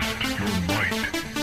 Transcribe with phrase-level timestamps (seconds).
[0.00, 1.33] Test your might.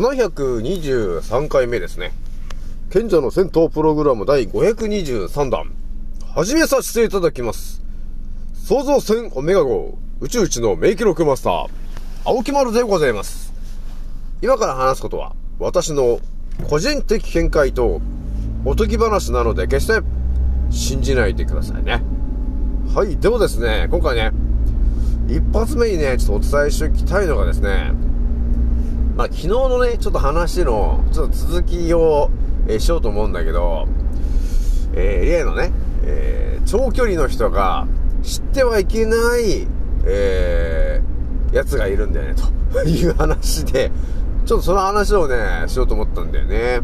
[0.00, 2.12] 723回目ですね。
[2.90, 5.72] 賢者の戦闘プログラム第523弾。
[6.34, 7.82] 始めさせていただきます。
[8.54, 11.68] 創造戦オメガ号宇宙一の名記録マスター、
[12.24, 13.52] 青木丸でございます。
[14.40, 16.20] 今から話すことは、私の
[16.68, 18.00] 個人的見解と
[18.64, 20.00] おとぎ話なので決して
[20.70, 22.02] 信じないでくださいね。
[22.94, 23.16] はい。
[23.16, 24.32] でもですね、今回ね、
[25.28, 27.92] 一発目にね、ちょっとお伝えしておきたいのがですね、
[29.18, 32.30] まあ、昨日のね、ちょっと話の、ちょっと続きを、
[32.68, 33.88] えーしようと思うんだけど、
[34.94, 35.72] えー例のね、
[36.04, 37.88] えー長距離の人が
[38.22, 39.66] 知ってはいけない、
[40.06, 42.34] えーやつがいるんだよね、
[42.72, 43.90] という話で、
[44.46, 46.80] ちょっとその話をね、しようと思ったんだよね。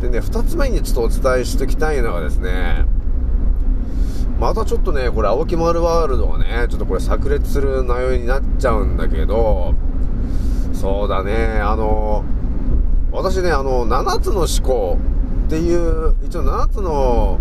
[0.00, 2.86] でね、二つ目にちょっとお伝えしておきたいのがですね、
[4.40, 9.74] またちょっとね、これ、青木丸ワールドがね、ちょっとこれ炸裂する内容になっちゃうんだけど、
[10.86, 12.24] そうだね、あの、
[13.10, 14.98] 私ね、あの、7つの思考
[15.46, 17.40] っていう、一応7つの、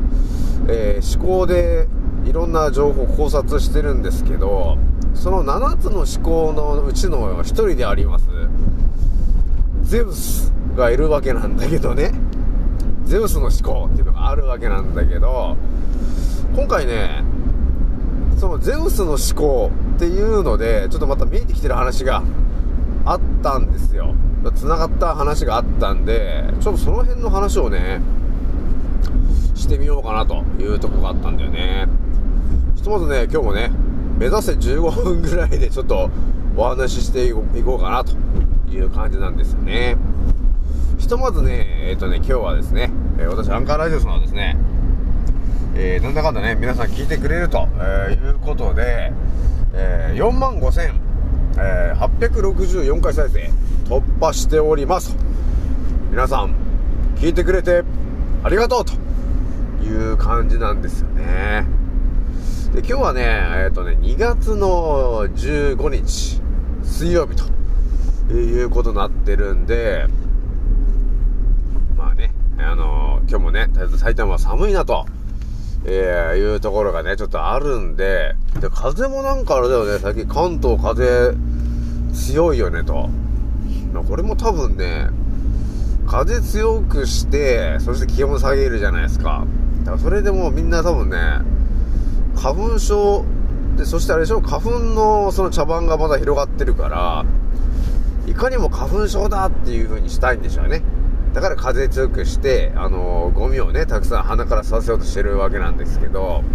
[0.67, 1.87] えー思考で
[2.25, 4.79] いろんな情報考察してるんですけど、
[5.13, 8.25] その7つの思考のうちの一人であります、
[9.83, 12.13] ゼウスがいるわけなんだけどね、
[13.03, 15.55] ゼウスの思考っていうのがあるわけなんだけど、
[16.55, 17.23] 今回ね、
[18.39, 22.23] そのゼウスの思考っていうので、ちょっとまた見えてきてる話が
[23.05, 24.15] あったんですよ。
[24.55, 28.01] 繋がった話があったんで、ちょっとその辺の話をね、
[29.53, 31.87] してみようかなというとこがあったんだよね。
[32.75, 33.71] ひとまずね、今日もね、
[34.17, 36.09] 目指せ15分ぐらいでちょっと
[36.55, 38.13] お話ししていこうかなと
[38.71, 39.97] いう感じなんですよね。
[40.97, 44.57] ひとまずね、えっ、とね、今日はですね、え私、アンカーラジオさんはですね、
[45.75, 49.11] えー、なんだかんだね、皆さん聞いてくれると、えいうことで、
[49.73, 51.04] えー、4万5千、
[51.57, 53.49] えー、864回再生
[53.85, 55.15] 突破しております。
[56.11, 56.53] 皆さん、
[57.15, 57.83] 聞いてくれて
[58.43, 58.93] ありがとうと
[59.83, 61.65] いう感じなんですよね。
[62.73, 63.23] で、今日はね、
[63.65, 66.41] えっ、とね、2月の15日、
[66.83, 70.07] 水曜日ということになってるんで、
[71.95, 75.05] まあね、あの今日もね、とりあえず埼玉は寒いなと、
[75.87, 81.35] えー、いうところがね、ちょっとあるんで、で、風もなんかあれだよね、最近関東風
[82.13, 83.09] 強いよねと。
[84.07, 85.09] これも多分ね、
[86.07, 89.45] 風強くして、そして気温下げるじゃないですか。
[89.83, 91.17] だからそれでもうみんな多分ね、
[92.35, 93.23] 花粉症
[93.77, 97.25] で、そしてあれでしょ、花粉のその茶番がまだ広がってるから、
[98.27, 100.81] いかにも花粉症だっていう風にしたいんでしょうね。
[101.35, 106.45] だから風強くして、あのゴミをね、たくさん鼻からさせようとしてるわけなんですけど、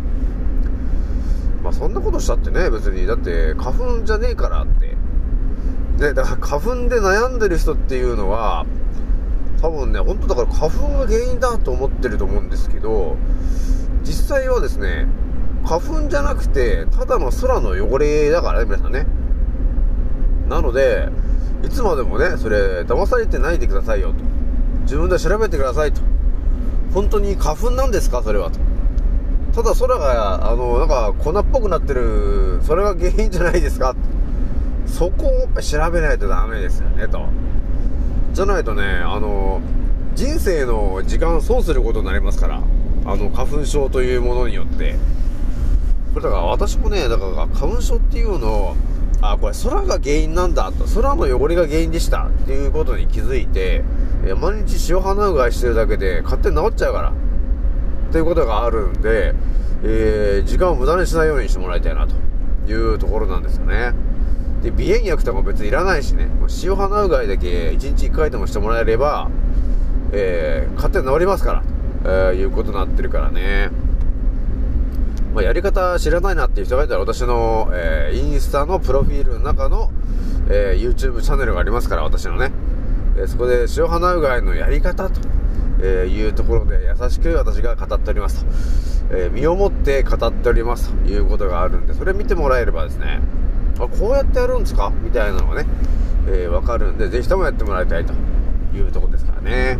[1.62, 4.96] まあそんなことしたってね、別に、だって花粉じゃねえからって。
[6.02, 8.64] ね、だから花粉で悩んでる人っていうのは、
[9.60, 13.18] 多分ね、本当だから花粉が原因だと思ってると思うんですけど、
[14.02, 15.06] 実際はですね、
[15.62, 19.06] 花粉じゃなくて、ただの空の汚れだからね、皆さんね。
[20.48, 21.10] なので、
[21.62, 24.29] いつまでもね、それ、騙されてないでくださいよと。
[24.90, 26.00] 自分で調べてくださいと。
[26.92, 28.24] 本当に花粉なんですか？
[28.24, 28.58] それはと。
[29.54, 33.94] ただ空が、あの、なんか粉っぽくなってる、それが原因じゃないですか？
[34.86, 37.24] そこをやっぱ調べないとダメですよね、と。
[38.32, 39.60] じゃないとね、あの、
[40.16, 42.60] 人生の時間を損することになりますから。
[43.06, 44.96] あの、花粉症というものによって。
[46.14, 48.76] これだから私もね、だから花粉症っていうのを、
[49.20, 53.84] あ、これ空が原因なんだと、空の汚れが原因でしたっていうことに気づいて、
[54.24, 57.12] え毎日塩鼻うがいしてるだけで勝手に治っちゃうから。
[58.10, 59.34] っていうことがあるんで、
[59.84, 62.14] えー、時間を無駄にしないようにしてもらいたいなと
[62.70, 63.92] いうところなんですよね。
[64.62, 66.28] で、鼻炎薬とかも別にいらないしね、
[66.64, 69.30] 塩鼻うがいだけ1日1回でもしてもらえれば、
[70.12, 71.62] えー、勝手に治りますから、
[72.04, 73.70] えー、いうことになってるからね。
[75.32, 79.92] まあ、やり方知らないなっていう人がいたら私の、えー、インスタのプロフィールの中の、
[80.48, 82.50] えー、YouTube チャンネルがありますから、私のね。
[83.20, 85.20] えーそこで塩鼻うがいのやり方と、
[85.82, 88.50] えいうところで優しく私が語っておりますと。
[89.12, 93.20] え身をもって語っておりますということがあるんで、それ見てもらえればですね、
[93.78, 94.92] あ、こうやってやるんですか？
[95.02, 95.68] みたいなのがね、
[96.28, 98.12] えーわかるんで、ぜひともやってもらいたいと
[98.74, 99.78] いうところですからね。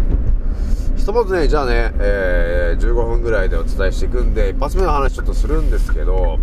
[0.96, 6.38] ひとまずね、じゃあね、えー15分ぐらいでお伝えしていくんで、一発目の話ちょっとするんですけど、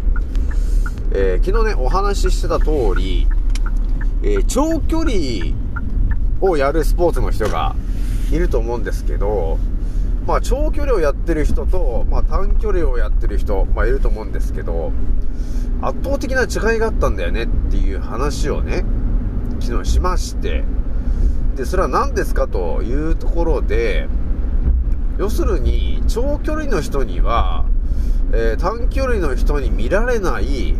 [1.12, 3.28] えー昨日ね、お話ししてた通り、
[4.24, 5.12] え長距離
[6.42, 7.76] をやるスポーツの人が
[8.32, 9.58] いると思うんですけど、
[10.26, 14.92] まあ、長距離をやってる人と、まあ、短距離をやってる人、まあ、いると思うんですけど、
[15.82, 18.84] 圧倒的な違いがあったんだよねっていう話をね、
[19.60, 20.64] 昨日しまして、
[21.56, 24.08] で、それは何ですかというところで、
[25.18, 27.66] 要するに、長距離の人には、
[28.34, 30.76] えー短距離の人に見られない、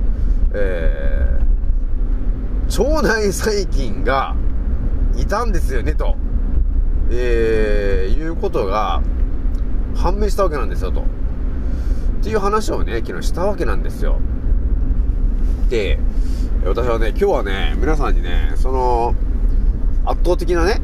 [0.54, 1.38] えー
[2.68, 4.36] 腸内細菌が
[5.18, 6.16] いたんですよね、と、
[7.10, 9.02] えーいうことが
[9.96, 11.02] 判明したわけなんですよ、と。
[11.02, 11.04] っ
[12.24, 14.20] ていう話をね、昨日したわけなんですよ。
[15.70, 16.00] で、
[16.66, 19.16] 私はね、今日はね、皆さんにね、その、
[20.06, 20.82] 圧倒的なね、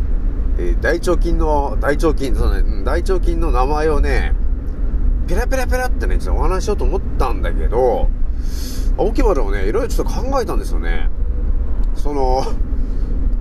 [0.57, 4.33] え大腸菌の、大腸菌、そのね、大腸菌の名前をね、
[5.27, 8.09] ペラペラペラってね、ちょっとお話しようと思ったんだけど、
[8.97, 11.09] 青木丸もね、いろいろちょっと考えたんですよね。
[11.95, 12.44] その、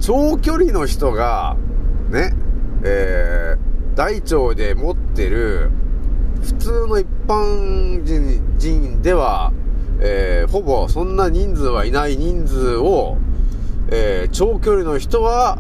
[0.02, 1.56] 長距離の人が、
[2.10, 2.34] ね、
[2.82, 5.70] えー、大腸で持ってる、
[6.42, 8.02] 普通の一般
[8.58, 9.52] 人では、
[10.00, 13.16] えー、ほぼそんな人数はいない人数を、
[13.92, 15.58] えー、長距離の人は、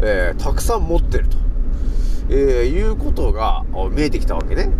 [0.00, 1.36] えー、たくさん持ってると、
[2.30, 3.62] え、いうことが
[3.92, 4.70] 見えてきたわけね。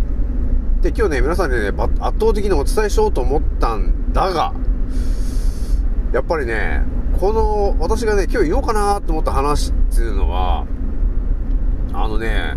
[0.81, 4.53] で、今日ね、皆さんにね、圧倒的にお伝えしようと思ったんだが、
[6.11, 6.83] やっぱりね、
[7.19, 10.65] この、私がね、今日言おうかなと思った話っていうのは、
[11.93, 12.55] あのね、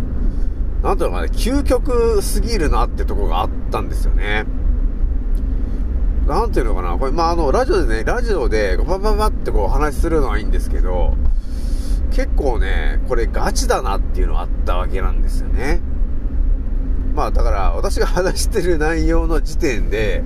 [0.83, 4.45] なんていうのかね、究極すぎるなってとこがあったんですよね。
[6.27, 11.15] なんていうのかな、これ、まあ、あの、ラジオでね、ラジオで、バババってこうお話しするのはいいんですけど、
[12.11, 15.79] 結構ね、これガチだなっていうのがあったわけなんですよね。
[17.15, 20.23] まあ、だから、私が話してる内容の時点で、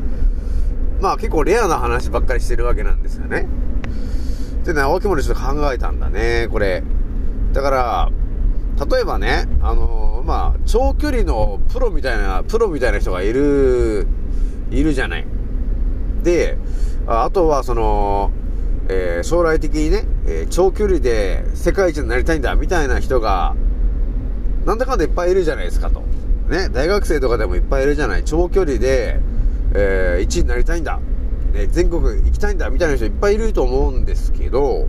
[1.01, 3.47] まあ、結構レアな話ばっかりしてるわけなんですよね。
[4.63, 6.83] でね、青木森ちょっと考えたんだね、これ。
[7.53, 8.11] だから、
[8.89, 14.07] 例えばね、あのまあ、長距離のプロみたいな、プロみたいな人がいる、
[14.69, 15.25] いるじゃない。
[16.23, 16.57] で、
[17.07, 18.31] ああとはその、
[18.87, 23.55] えー将来的にね、えー長距離で世界一になりたいんだ、みたいな人が、
[24.65, 26.01] なんだかんだいっぱいいるじゃないですかと。
[26.49, 28.23] ね、大学生とかでもいっぱいいるじゃない。
[28.23, 29.19] 長距離で、
[29.73, 30.99] えー、1位になりたいんだ。
[31.53, 34.87] ね、全国行きたいんだ、みたいな人いっぱいいると思うんですけど、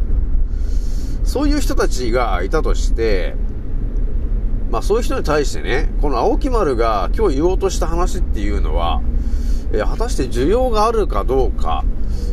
[1.24, 3.34] そういう人たちがいたとして、
[4.70, 9.02] まあそういう人に対してね、この青木丸が今日言おうとした話っていうのは、
[9.72, 11.84] え果たして需要があるかどうか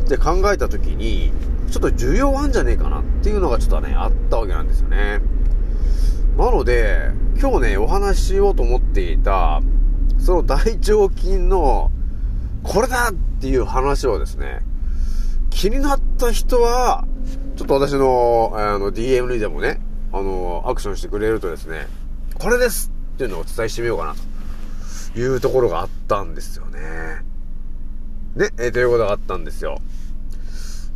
[0.04, 1.32] って考えたときに、
[1.70, 5.20] ちょっと需要あんじゃねえかなっていうのがちょっとね、あったわけなんですよね。
[6.36, 7.10] なので、
[7.40, 9.60] 今日ね、お話ししようと思っていた、
[10.18, 11.90] その大腸菌の、
[12.62, 14.60] これだっていう話をですね、
[15.50, 17.04] 気になった人は、
[17.56, 19.80] ちょっと私の、あの、DM にでもね、
[20.12, 21.86] あの、アクションしてくれるとですね、
[22.34, 24.14] これですっていうのをお伝えしてみようかな、
[25.12, 26.80] というところがあったんですよね。
[28.36, 29.80] ね、えーということがあったんですよ。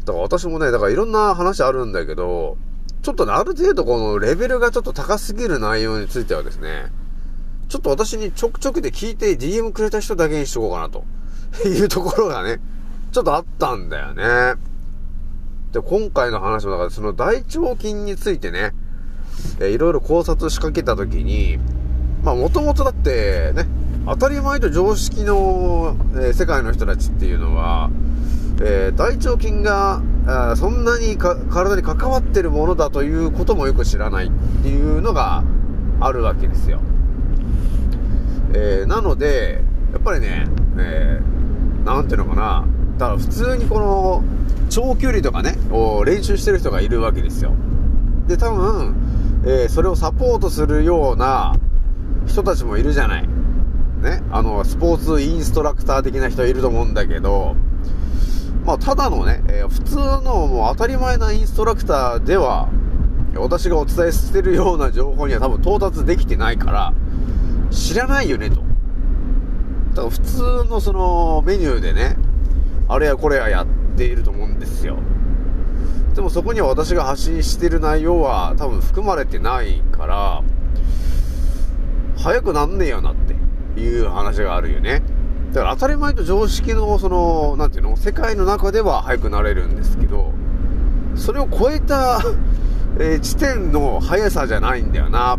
[0.04, 2.56] だから私もね、だからいろんな話あるんだけど、
[3.02, 6.86] ちょっとね、ある程度このレベルがちょっと高すぎる内容についてはですね、
[7.68, 11.04] ちょっと私にちょくちょくで聞いて DM くれた人だけにしとこうかなと
[11.68, 12.60] いうところがね、
[13.12, 14.60] ちょっとあったんだよね。
[15.72, 18.72] で、今回の話もだからその大腸菌についてね、
[19.60, 21.58] えーいろいろ考察しかけたときに、
[22.22, 23.66] まあもともとだってね、
[24.06, 27.90] 当たり前と常識の、えー世界の人たちっていうのは、
[28.60, 34.30] えー大腸菌があそんなに体に関わってるものだということもよく知らないっ
[34.62, 35.44] ていうのが
[36.00, 36.80] あるわけですよ。
[38.54, 40.46] えーなので、やっぱりね、
[40.78, 41.33] えー
[41.84, 42.64] なんていうのかな、
[42.98, 44.24] だから普通にこの
[44.70, 47.52] 長距離とかね、を練習してる人がいるわけですよ。
[48.26, 48.94] で、多分、
[49.44, 51.54] えーそれをサポートするような
[52.26, 53.28] 人たちもいるじゃない。
[54.02, 57.56] ね、あの、スポーツインストラクター的な人いると思うんだけど、
[58.64, 62.68] まあ、ただのね、えー普通のもう当たり前なインストラクターでは、
[63.36, 66.92] 私がお伝えしてるような情報には多分到達できてないから、
[67.70, 68.62] 知らないよねと。
[69.94, 72.16] だから普通のそのメニューでね、
[72.88, 74.98] あれやこれややっていると思うんですよ。
[76.14, 80.42] でもそこには私が発信してる内容は多分含まれてないから、
[82.16, 85.02] 早くなんねえよなっていう話があるよね。
[85.52, 90.32] だから当たり前と常識のその、なんていうの、世界の中では早くなれるんですけど、
[91.14, 92.20] それを超えた、
[92.98, 95.38] えー地点の速さじゃないんだよな、っ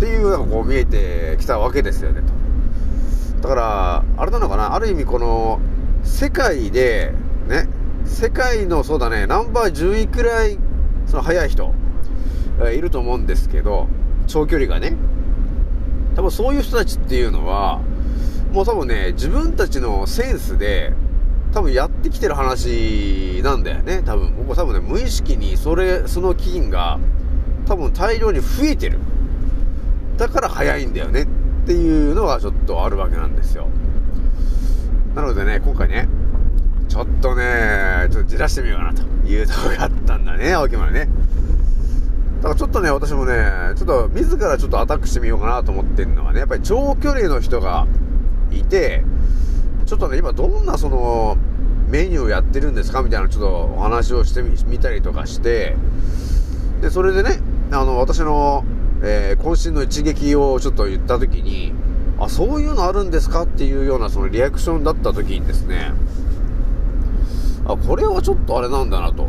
[0.00, 2.22] ていうのがこう見えてきたわけですよね、
[3.42, 5.60] だから、あれなのかな、ある意味この、
[6.04, 7.12] 世界で、
[7.48, 7.68] ね、
[8.04, 10.58] 世界のそうだね、ナンバー10位くらい、
[11.06, 11.74] その速い人、
[12.72, 13.88] いると思うんですけど、
[14.28, 14.96] 長距離がね。
[16.14, 17.80] 多分そういう人たちっていうのは、
[18.52, 20.92] もう多分ね、自分たちのセンスで、
[21.52, 24.02] 多分やってきてる話なんだよね。
[24.04, 27.00] 多分、僕多分ね、無意識にそれ、その菌が、
[27.66, 29.00] 多分大量に増えてる。
[30.16, 31.26] だから早いんだよね
[31.62, 33.68] っていうのがちょっとあるわけなんですよ。
[35.14, 36.08] なのでね、今回ね、
[36.88, 41.08] ちょっとね、ちょっとじらしてみようかなというとこがあったんだね、青木丸ね。
[42.38, 43.34] だからちょっとね、私もね、
[43.76, 47.86] ちょっと自らちょっとアタックしてみようかなと思ってるのはね、やっぱり長距離の人が
[48.50, 49.04] いて、
[49.86, 51.36] ちょっとね、今どんなその、
[51.88, 55.76] メニューをやってるんですかみたいなちょっとお話をしてみたりとかして、
[56.80, 57.38] で、それでね、
[57.70, 58.64] あの、私の、
[59.02, 61.72] えー渾身の一撃をちょっと言った時に、
[62.18, 65.92] あ、そういうのあるんですかっていうようなそのリアクションだった時にですね、
[67.66, 69.28] あ、これはちょっとあれなんだなと。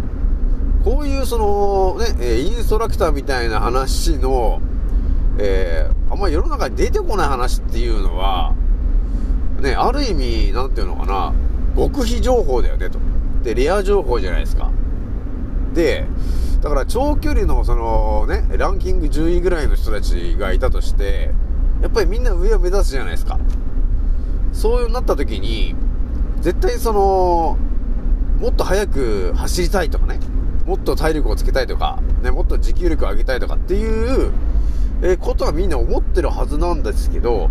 [0.83, 4.61] こういうそのね、インストラクターみたいな話の、
[5.37, 8.53] えーあんまり世の中に出てこない話っていうのは、
[9.61, 11.33] ね、ある意味、なんていうのかな、
[11.75, 12.99] 極秘情報だよねと。
[13.43, 14.69] で、レア情報じゃないですか。
[15.73, 16.05] で、
[16.63, 21.31] だから長距離のそのね、ランキング10位ぐらいの人たちがいたとして、
[21.81, 23.37] やっぱりみんな上を目指すじゃないですか。
[24.53, 25.75] そうなった時に、
[26.39, 27.57] 絶対その、
[28.39, 30.21] もっと速く走りたいとかね、
[30.65, 34.31] もっと体力をつけたいとか、ね、もっと持久力を上げたいとかっていう、
[35.01, 37.49] えことはみんな思ってるはずなんですけど、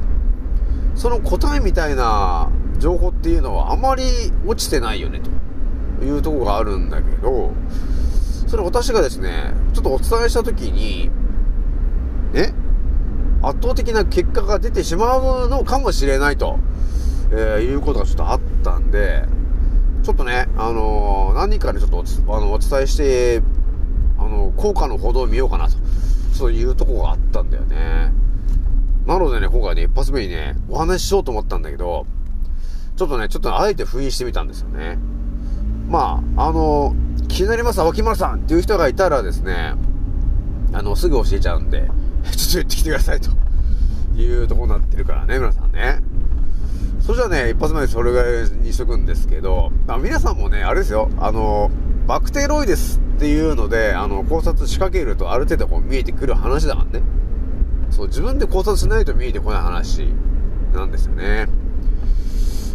[0.95, 4.05] その答えみたいな情報っていうのはあまり
[4.47, 5.21] 落ちてないよね、
[6.01, 7.53] というところがあるんだけど、
[8.53, 11.09] それ私がですね、ちょっとお伝えしたときに、
[12.35, 12.53] ね、
[13.41, 16.59] 圧倒的な結果が出てしまうのかもしれないと、
[17.31, 19.25] えーいうことがちょっとあったんで、
[20.03, 23.43] ちょっとね、あのー何人かにちょっとおあのお伝えして、
[24.19, 25.79] あの効果のほどを見ようかなと、
[26.35, 28.13] そういうとこがあったんだよね。
[29.07, 32.05] なのでね、今回ね、一発目にね、お話ししようと思ったんだけど、
[32.97, 34.99] ちょっとね、ちょっとあえて封印してみたんですよね。
[35.89, 36.95] まあ、あの、
[37.33, 39.75] 気になります、脇丸さんっていう人がいたらですね、
[40.75, 41.91] あの、すぐ教えちゃうんで、
[42.37, 43.31] ちょっと言ってきてくださいと
[44.15, 46.01] いうとこになってるからね、皆さんね。
[47.01, 51.71] それじゃあね、一発目でそれぐらいにしとくんですけど、まあ皆さんもね、あれですよ、あの、
[52.07, 57.07] バクテロイデスっていうので、あの、考察仕掛けるとある程度こう見えてくる話だからね。
[57.91, 60.07] そう、自分で考察しないと見えてこない話
[60.75, 61.49] なんですよね。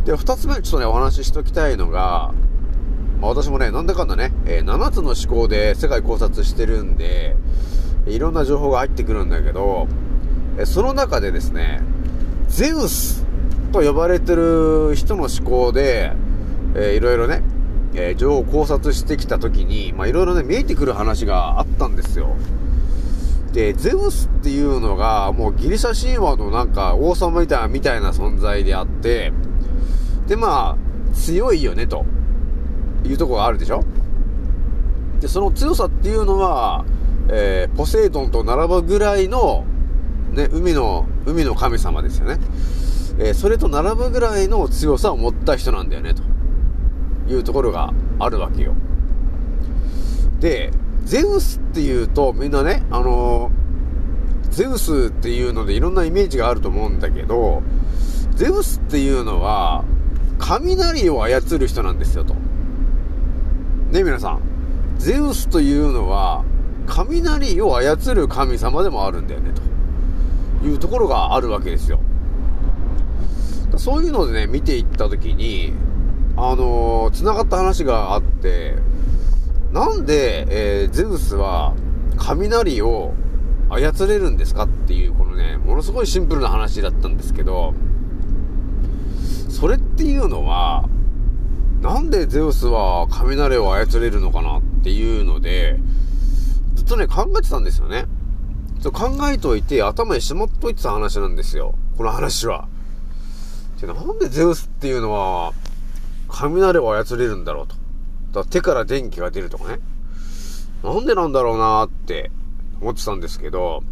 [0.04, 2.34] で、二つ目ちょっとね、お話ししときたいのが、
[3.20, 7.36] まあ、私もね、なんだかんだね、えー7つの思考で世界考察してるんで、
[8.06, 9.88] いろんな情報が入ってくるんだけど、
[10.58, 11.82] えーその中でですね、
[12.48, 13.26] ゼウス
[13.72, 16.12] と呼ばれてる人の思考で、
[16.76, 17.42] えーいろいろね、
[17.96, 22.36] えー情報を考察してきた時に、まあいろいろね、見えてくる話があったんですよ。
[23.52, 27.66] で、ゼウスっていうのが、もうギリシャ神話のなんか王様、みた
[27.98, 29.34] いな存在であって、
[30.28, 32.06] で、まあ、強いよね、と
[33.08, 33.84] いうとこがあるでしょ？
[35.20, 36.86] で、その強さっていうのは、
[37.30, 39.66] えーポセイドンと並ぶぐらいの、
[40.32, 42.40] ね、海の、海の神様ですよね。
[43.20, 46.24] えーそれと並ぶぐらいの強さを持った人なんだよね、と
[47.32, 48.76] いうところがあるわけよ。
[50.40, 50.72] で、
[51.06, 53.68] ゼウスっていうとみんなね、あのー
[54.50, 57.62] ゼウスっていうのでいろんなイメージがあると思うんだけど、
[58.36, 59.84] ゼウスっていうのは、
[60.40, 62.36] 雷を操る人なんですよと。
[63.98, 64.42] ね、皆さん。
[64.98, 66.44] ゼウスというのは、
[66.86, 69.52] 雷を操る神様でもあるんだよね、
[70.62, 72.00] というところがあるわけですよ。
[73.78, 75.74] そういうのでね、見ていったときに、
[76.36, 78.76] あのー繋がった話があって、
[79.72, 81.74] なんで、えーゼウスは
[82.18, 83.14] 雷を
[83.70, 87.74] 操れるんですかっていう、このね、ものすごいシンプルな話だったんですけど、
[89.50, 90.88] それっていうのは、
[91.82, 95.80] なんでゼウスは雷を操れるのかなっていうので、
[96.76, 98.06] ずっとね、考えてたんですよね。
[98.82, 101.76] そう考えといて、頭にしまっといてた話なんですよ。
[101.98, 102.68] この話は。
[103.80, 105.54] でなんでゼウスっていうのは、
[106.30, 107.76] 雷を操れるんだろうと。
[107.76, 107.80] だ
[108.34, 109.80] から手から電気が出るとかね。
[110.84, 112.32] なんでなんだろうなーって
[112.82, 113.84] 思ってたんですけど、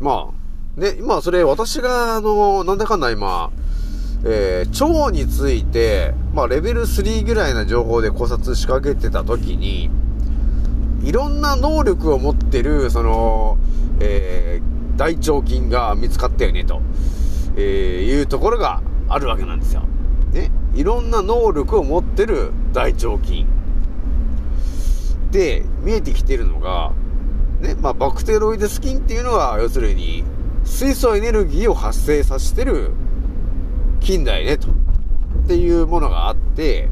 [0.00, 0.30] ま
[0.76, 3.50] あ、ね、今それ私が、あの、なんだかんだ今、
[4.26, 9.90] えー、腸について、まあ、レベル3ぐらいな情報で考察しかけてた時に、
[11.02, 13.58] いろんな能力を持ってる、その、
[14.00, 16.80] えー、大腸菌が見つかったよね、と、
[17.56, 19.82] えー、いうところがあるわけなんですよ。
[20.32, 20.50] ね。
[20.74, 23.46] いろんな能力を持ってる大腸菌。
[25.30, 26.92] で、見えてきてるのが、
[27.60, 30.24] ね、まあ、バクテロイデス菌っていうのは、要するに、
[30.64, 32.92] 水素エネルギーを発生させてる
[34.04, 34.68] 近代ね、と。
[34.68, 36.90] っていうものがあって、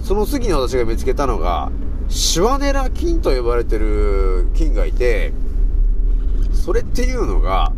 [0.00, 1.72] その次に私が見つけたのが、
[2.08, 5.32] シュワネラ菌と呼ばれてる菌がいて、
[6.52, 7.72] それっていうのが、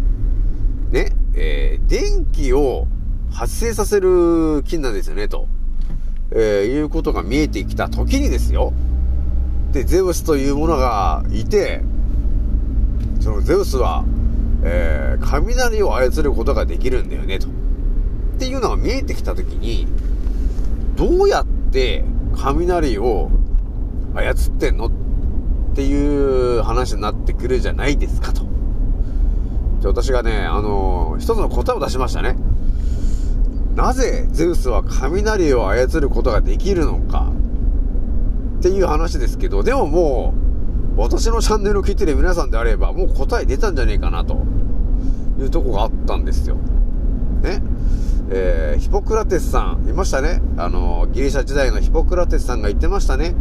[0.91, 2.87] ね、えー、電気を
[3.33, 5.49] 発生させる菌なんですよね、と、
[6.31, 8.75] えー、いうことが見えてきた時にですよ。
[9.73, 11.83] で、ゼウスというものがいて、
[13.21, 14.05] そのゼウスは、
[14.63, 17.54] えー、雷を操ることができるんだよね、と。
[18.35, 19.87] っていうのが見えてきたときに、
[20.97, 22.05] どうやって
[22.37, 23.31] 雷を
[24.15, 24.87] 操ってんの？
[24.87, 24.91] っ
[25.75, 28.43] ていう話になってくるじゃないですかと。
[29.81, 32.37] で私がね、あのー、一つの答えを出しましたね。
[33.75, 37.33] なぜゼウスは雷を操ることができるのか？
[38.59, 40.35] っていう話ですけど、でもも
[40.97, 44.45] う、私のチャンネルを聞いてる皆さんであれば、もう答え出たんじゃねえかなと
[45.41, 46.55] いうとこがあったんですよ。
[47.43, 47.61] ね。
[48.31, 50.41] えー、ヒポクラテスさん、いましたね。
[50.57, 53.35] あの、ギリシャ時代のヒポクラテスさんが言ってましたね。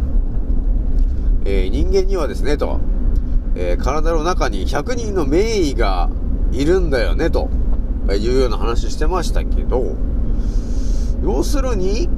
[1.46, 2.80] えー、人間にはですね、と、
[3.54, 6.10] えー、体の中に100人の名医が
[6.52, 7.48] いるんだよね、と
[8.12, 9.96] いうような話してましたけど、
[11.22, 12.08] 要するに、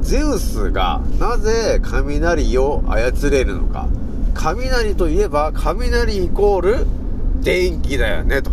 [0.00, 3.88] ゼウスがなぜ雷を操れるのか。
[4.34, 6.86] 雷といえば、雷イコール
[7.40, 8.52] 電気だよね、と。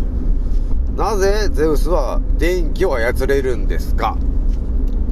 [0.96, 4.16] なぜゼウスは電気を操れるんですか？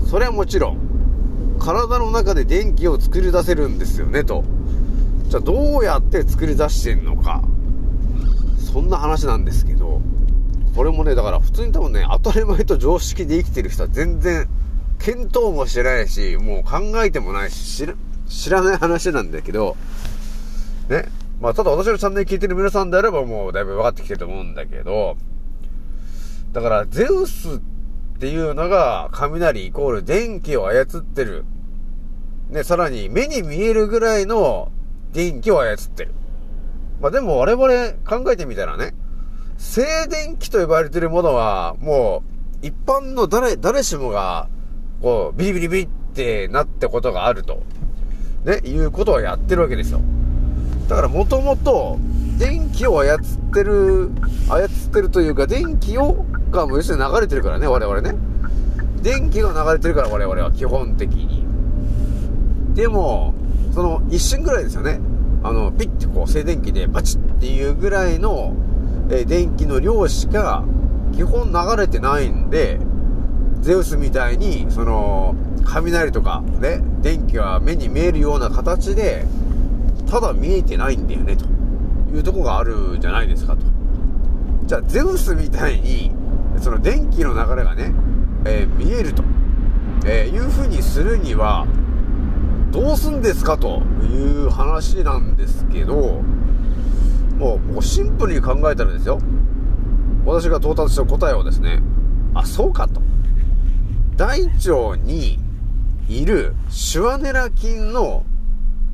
[0.09, 4.45] それはもちろん、体の中で電気を作り出せるんですよね、と。
[5.29, 7.43] じゃあどうやって作り出してんのか？
[8.73, 10.01] そんな話なんですけど、
[10.77, 14.49] これもね、だから普通に多分ね、当たり前と常識で生きてる人は全然、
[14.99, 17.87] 見当もしてないし、もう考えてもないし、
[18.29, 19.77] 知ら、ない話なんだけど、
[20.89, 21.07] ね。
[21.41, 25.17] まあ、ただ私のチャンネル聞いてる皆さんであればもうだいぶ分かってきてると思うんだけど、
[26.53, 27.61] だから、ゼウスっ
[28.19, 31.45] ていうのが、雷イコール電気を操ってる。
[32.51, 34.71] ね、さらに目に見えるぐらいの
[35.13, 36.15] 電気を操ってる。
[37.01, 37.65] まあでも我々
[38.05, 38.95] 考えてみたらね、
[39.59, 42.23] 静電気と呼ばれてるものは、も
[42.63, 44.49] う、一般の誰、誰しもが、
[45.01, 47.63] こう、ビリビリビリってなってことがあると、
[48.45, 50.01] ね、いうことをやってるわけですよ。
[50.89, 51.99] だからもともと、
[52.39, 53.21] 電気を操っ
[53.53, 54.11] てる、
[54.49, 58.15] 操ってるというか、電気を、がも要するに流れてるからね、我々ね。
[59.03, 61.45] 電気が流れてるから、我々は基本的に。
[62.75, 63.35] でも、
[63.75, 65.01] その一瞬ぐらいですよね。
[65.43, 68.55] あの、ピッてこう静電気でバチッっていうぐらいの、
[69.11, 70.65] え電気の量しか
[71.13, 72.79] 基本流れてないんで、
[73.61, 75.35] ゼウスみたいに、その、
[75.65, 79.25] 雷とかね、電気が目に見えるような形で、
[80.11, 81.45] ただ見えてないんだよね、と
[82.15, 83.63] いうとこがあるじゃないですか、と。
[84.67, 86.13] じゃあ、ゼウスみたいに、
[86.63, 87.93] その電気の流れがね、
[88.45, 89.25] えー、見えると、
[90.07, 91.67] えー、いう風にするには、
[92.71, 93.59] どうすんですか？
[93.59, 96.23] という話なんですけど、
[97.37, 99.19] もう、もうシンプルに考えたらですよ。
[100.25, 101.83] 私が到達した答えをですね、
[102.33, 103.03] あ、そうかと。
[104.17, 105.41] 大腸に
[106.09, 108.25] いるシュワネラ菌の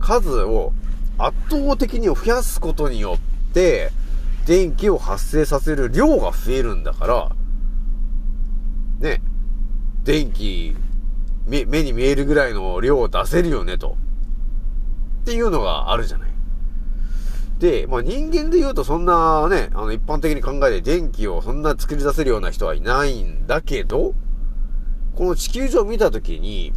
[0.00, 0.72] 数を
[1.18, 3.90] 圧倒的に増やすことによって、
[4.46, 7.31] 電気を発生させる量が増えるんだから、
[9.01, 9.23] ね、
[10.05, 10.77] 電気、
[11.47, 13.97] 目目に見えるぐらいの量を出せるよね、と。
[15.23, 16.29] っていうのがあるじゃない。
[17.59, 24.15] で、まあ人間で言うとそんなね、あの一般的に考えて電気をそんな作り出せるような人はいないんだけど、
[25.15, 26.73] この地球上を見たときに、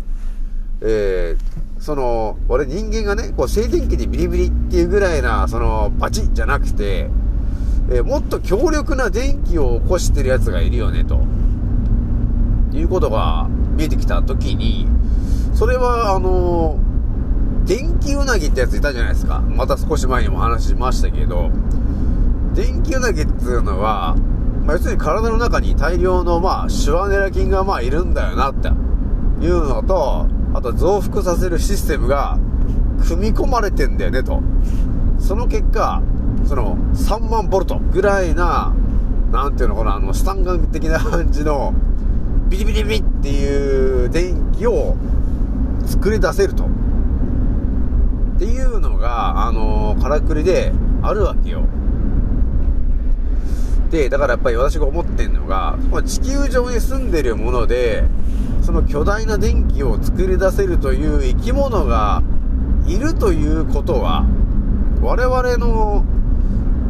[0.81, 7.09] えー、その、俺人間がね、こう静電気でビリビリっていうぐらいな、その、バチッじゃなくて、
[7.91, 11.21] えー、もっと強力な電気を起こしてるやつがいるよね、と。
[12.77, 14.87] いうことが見えてきた時に、
[15.53, 16.79] それは、あの、
[17.65, 19.39] 電気うなぎってやついたじゃないですか。
[19.41, 21.51] また少し前にも話しましたけど、
[22.53, 24.15] 電気うなぎっていうのは、
[24.65, 32.37] まあ、要するに体の中に大量の、まあ、シュワネラ菌が、まあ、いるんだよな、っていうのと、あと増幅させるシステムが、
[33.07, 34.41] 組み込まれてんだよね、と。
[35.19, 36.01] その結果、
[36.45, 38.73] その、3万ボルトぐらいな、
[39.31, 41.73] なんていうのかな、あの、スタンガン的な感じの、
[42.51, 44.97] ビリビリビリっていう電気を
[45.85, 46.65] 作り出せると。
[46.65, 46.67] っ
[48.37, 51.61] ていうのが、あのからくりであるわけよ。
[53.89, 58.03] で、だからやっぱり私が思ってんのが、地球上に住んでるもので、
[58.61, 62.21] その巨大な電気を作り出せるという生き物が
[62.85, 64.25] いるということは、
[65.01, 66.03] 我々の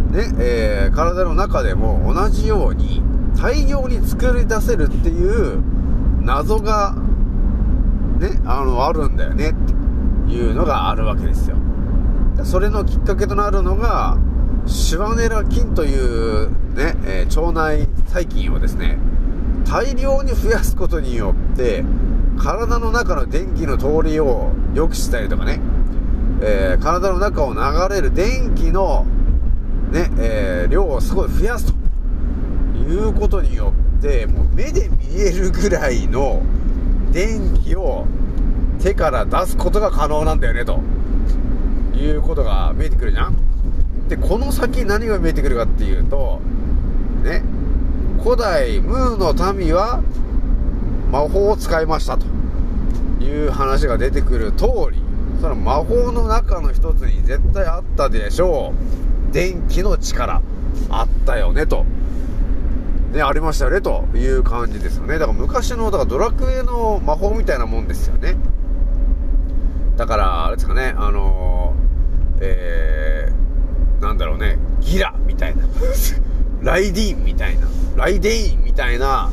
[0.10, 3.11] ね、えー、体の中でも同じように
[3.42, 5.64] 大量に作り出せるっていう
[6.22, 6.94] 謎が
[8.20, 9.54] ね、あの、あるんだよねっ
[10.28, 11.58] ていうのがあるわけですよ。
[12.44, 14.20] それのきっかけとなるのが、
[14.68, 19.00] シワネラ菌というね、えー、腸内細菌をですね、
[19.66, 21.84] 大量に増やすことによって、
[22.38, 25.60] 体の中の電気の通りを良くしたりとかね、
[26.42, 29.04] えー、体の中を流れる電気の
[29.92, 31.81] ね、えー、量をすごい増やすと
[32.92, 36.42] いうことによって、もう目で見えるぐらいの
[37.12, 38.06] 電気を
[38.82, 40.80] 手から出すことが可能なんだよね、と
[41.96, 43.36] いうことが見えてくるじゃん
[44.08, 46.40] で、この先何が見えてくるかっていうと、
[47.24, 47.44] ね、
[48.24, 50.02] 古代ムーの民は
[51.12, 52.26] 魔法を使いましたと
[53.24, 55.02] いう話が出てくる通り、
[55.42, 58.74] その魔法の中の一つに絶対あったでしょ
[59.30, 59.34] う。
[59.34, 60.42] 電気の力。
[60.90, 61.86] あったよね、と。
[63.12, 65.20] ね、ありましたよね、という感じですよね。
[65.20, 68.38] だから昔の、だからドラクエの魔法みたいなもんですよね。
[69.98, 75.64] だから、あれですかね、あのー、えー、なんだろうね、ギラみたいな。
[76.64, 77.68] ライディーンみたいな。
[77.98, 79.30] ライデインみたいな、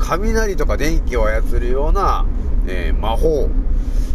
[0.00, 2.26] 雷とか電気を操るような、
[2.66, 3.48] えー、魔法。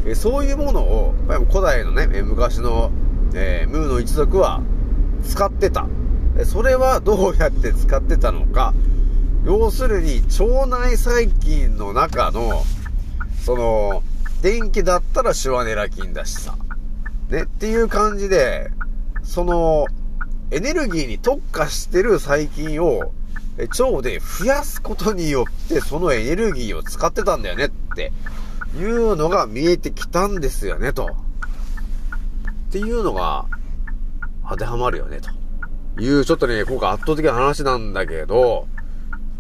[0.06, 2.92] えー、そういうものを、やっぱ古代のね、昔の、
[3.34, 4.62] え、ムーの一族は
[5.24, 5.88] 使ってた。
[6.44, 8.74] それはどうやって使ってたのか。
[9.46, 12.64] 要するに、腸内細菌の中の、
[13.46, 14.04] その、
[14.42, 16.56] 電気だったらシュワネラ菌だしさ。
[17.30, 18.70] ね、っていう感じで、
[19.24, 19.86] その、
[20.52, 23.14] エネルギーに特化してる細菌を、
[23.58, 28.12] 腸で増やすことによって、そのエネルギーを使ってたんだよねって
[28.78, 31.06] いうのが見えてきたんですよね、と。
[31.06, 33.46] っていうのが、
[34.50, 35.30] 当てはまるよね、と。
[36.02, 38.68] いう、ちょっとね、今回圧倒的な話なんだけど、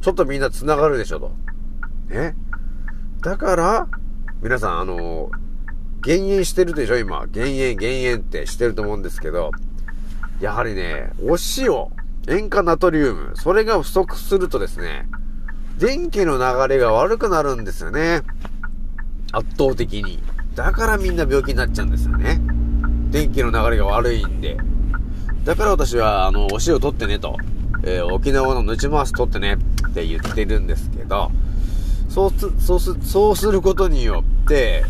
[0.02, 1.32] ちょっとみんな繋がるでしょ、と。
[2.10, 2.36] ね。
[3.22, 3.88] だから、
[4.42, 5.30] 皆さん、あの、
[6.02, 7.26] 減塩してるでしょ、今。
[7.28, 9.52] 減塩、減塩ってしてると思うんですけど、
[10.40, 11.88] やはりね、お塩、
[12.28, 15.08] 塩化ナトリウム、それが不足するとですね、
[15.78, 18.22] 電気の流れが悪くなるんですよね。
[19.32, 20.22] 圧倒的に。
[20.56, 22.40] だからみんな病気になっちゃうんですよね。
[23.12, 24.58] 電気の流れが悪いんで。
[25.44, 27.38] だから私は、あの、お塩取ってねと。
[27.84, 31.32] えー、沖縄のぬち回し取ってねって言ってるんですけど、
[32.10, 34.84] そうす、そうす、そうすることによって、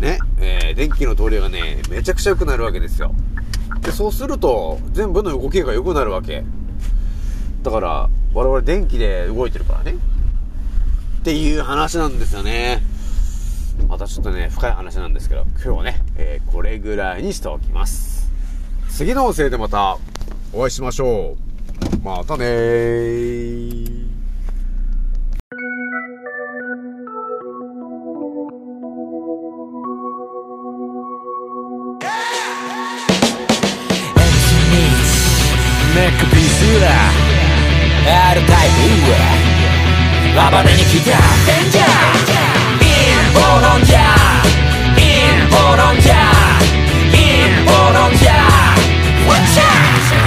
[0.00, 3.14] ね、えー、電気の通りがね、めちゃくちゃ良くなるわけですよ。
[3.80, 6.44] で、そうすると、全部の動きが良くなるわけ。
[7.62, 9.92] だから、我々電気で動いてるからね。
[9.92, 12.82] っていう話なんですよね。
[13.88, 18.28] またちょっとね、深い話なんですけど、今日はね、えー、これぐらいにしておきます。
[18.90, 19.98] 次の音声でまた
[20.52, 21.41] お会いしましょう。
[22.02, 23.82] またねー。
[35.94, 36.88] ネックピースだ
[38.32, 39.14] R タイプ
[40.34, 41.10] 暴れに来た。
[41.46, 41.86] デンジャー
[42.82, 45.00] インボロンジャーイ
[45.46, 47.16] ンボロンジャーイ
[47.62, 48.32] ンボロンジャー
[49.28, 50.21] Watch out!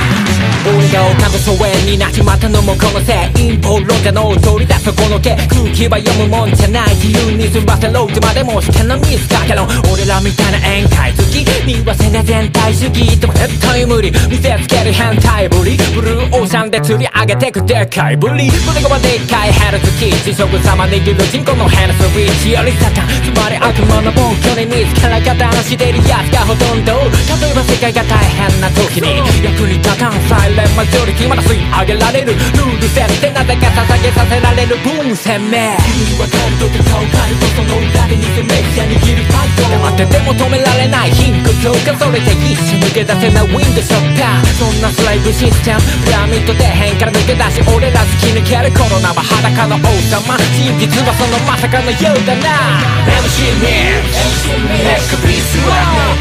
[0.65, 9.61] 俺が丘の疎遠になっちまったのもこのせい陰謀論家の通りだそこのけ空気は読むもんじゃない自由に済ませろってまでも試験のミスだけど
[9.93, 26.93] 俺らみたいな宴会好きにはせね全体主義でも絶対無理見せつける変態ぶりブルーオーシャンで釣り上げてくでかいぶり胸がまでっかいヘルツキー地食様握る人口のヘルスウィッチよりサタンつまり悪魔の暴挙に見つから加担してるやつがほとんど
[27.37, 52.79] 例えば世界が大変な時に役に立たんサイレンマジョリティまだ吸い上げられるルール設定なぜか捧げさせられる分鮮明君にわかるとか顔変えるとその裏で偽メディア握るタイトル黙ってても止められない貧困強化それで一瞬抜け出せないウィンドショッターそんなスライブシステムピラミッド底辺から抜け出し俺ら突き抜けるコロナは裸の王様真実はそのまさかのようだな
[53.27, 56.15] MC ミックスネックピースは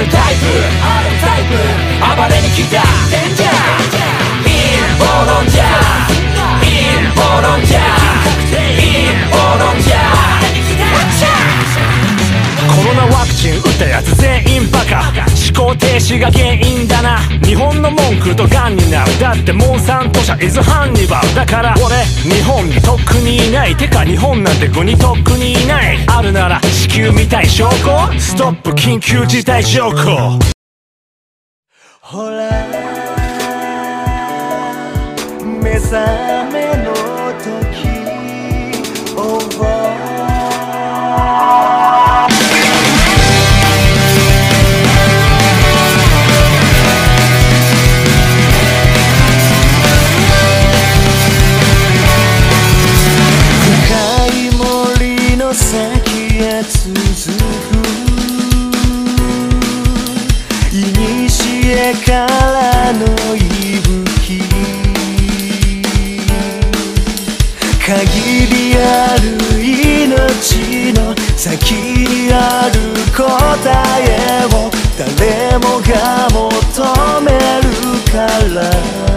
[0.00, 0.88] R タイプ
[2.16, 2.82] 暴れに来た
[3.18, 3.50] デンジャー
[4.46, 5.66] インボロンジャー
[6.62, 7.82] インボロンジャー
[8.70, 9.98] インボロンジャー
[12.68, 15.10] コロナワクチン打ったやつ全員バカ。
[15.50, 17.18] 思考停止が原因だな。
[17.44, 19.18] 日本の文句とガンになる。
[19.18, 25.98] だってモンサント社イズハンニバルだから俺日本にとっくにいないてか日本なんて国とっくにいない。
[26.06, 28.12] あるなら地球みたい証拠。
[28.18, 30.38] ストップ緊急事態証拠。
[32.00, 32.77] ほら。
[35.78, 36.47] 目覚めの
[71.48, 73.24] 先にある答
[74.02, 77.32] えを誰もが求め
[77.62, 77.72] る
[78.12, 79.07] から。